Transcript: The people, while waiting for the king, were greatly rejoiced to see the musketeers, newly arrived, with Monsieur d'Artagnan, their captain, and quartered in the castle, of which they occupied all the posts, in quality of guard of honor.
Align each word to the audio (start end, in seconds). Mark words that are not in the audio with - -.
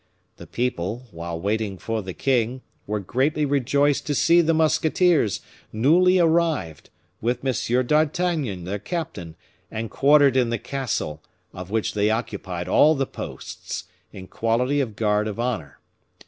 The 0.37 0.47
people, 0.47 1.05
while 1.11 1.39
waiting 1.39 1.77
for 1.77 2.01
the 2.01 2.15
king, 2.15 2.61
were 2.87 2.99
greatly 2.99 3.45
rejoiced 3.45 4.07
to 4.07 4.15
see 4.15 4.41
the 4.41 4.51
musketeers, 4.51 5.41
newly 5.71 6.17
arrived, 6.17 6.89
with 7.21 7.43
Monsieur 7.43 7.83
d'Artagnan, 7.83 8.63
their 8.63 8.79
captain, 8.79 9.35
and 9.69 9.91
quartered 9.91 10.35
in 10.35 10.49
the 10.49 10.57
castle, 10.57 11.21
of 11.53 11.69
which 11.69 11.93
they 11.93 12.09
occupied 12.09 12.67
all 12.67 12.95
the 12.95 13.05
posts, 13.05 13.83
in 14.11 14.25
quality 14.25 14.81
of 14.81 14.95
guard 14.95 15.27
of 15.27 15.39
honor. 15.39 15.77